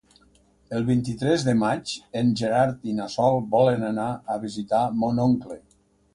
El 0.77 0.85
vint-i-tres 0.85 1.45
de 1.47 1.53
maig 1.63 1.93
en 2.21 2.31
Gerard 2.41 2.89
i 2.93 2.97
na 3.01 3.07
Sol 3.17 3.39
volen 3.53 3.87
anar 3.93 4.09
a 4.35 4.41
visitar 4.49 4.83
mon 5.05 5.25
oncle. 5.29 5.63